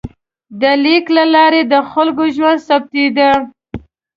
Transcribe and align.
د 0.61 0.63
لیک 0.83 1.05
له 1.17 1.23
لارې 1.35 1.61
د 1.71 1.73
خلکو 1.91 2.23
ژوند 2.35 2.59
ثبتېده. 2.67 3.29